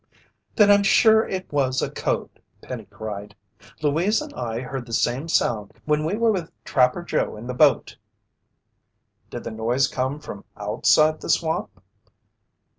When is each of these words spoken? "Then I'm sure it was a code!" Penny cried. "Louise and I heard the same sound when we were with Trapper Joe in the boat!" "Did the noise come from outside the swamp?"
"Then 0.55 0.71
I'm 0.71 0.81
sure 0.81 1.27
it 1.27 1.53
was 1.53 1.79
a 1.79 1.91
code!" 1.91 2.41
Penny 2.59 2.85
cried. 2.85 3.35
"Louise 3.83 4.19
and 4.19 4.33
I 4.33 4.59
heard 4.61 4.87
the 4.87 4.93
same 4.93 5.27
sound 5.27 5.73
when 5.85 6.03
we 6.03 6.15
were 6.15 6.31
with 6.31 6.49
Trapper 6.65 7.03
Joe 7.03 7.37
in 7.37 7.45
the 7.45 7.53
boat!" 7.53 7.95
"Did 9.29 9.43
the 9.43 9.51
noise 9.51 9.87
come 9.87 10.19
from 10.19 10.43
outside 10.57 11.21
the 11.21 11.29
swamp?" 11.29 11.79